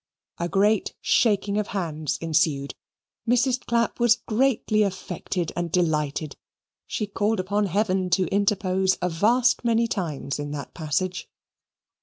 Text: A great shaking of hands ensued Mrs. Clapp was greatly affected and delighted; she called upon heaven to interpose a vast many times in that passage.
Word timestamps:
A 0.39 0.49
great 0.49 0.95
shaking 0.99 1.59
of 1.59 1.67
hands 1.77 2.17
ensued 2.19 2.73
Mrs. 3.29 3.63
Clapp 3.63 3.99
was 3.99 4.15
greatly 4.15 4.81
affected 4.81 5.51
and 5.55 5.71
delighted; 5.71 6.37
she 6.87 7.05
called 7.05 7.39
upon 7.39 7.67
heaven 7.67 8.09
to 8.17 8.25
interpose 8.33 8.97
a 8.99 9.09
vast 9.09 9.63
many 9.63 9.85
times 9.87 10.39
in 10.39 10.49
that 10.53 10.73
passage. 10.73 11.29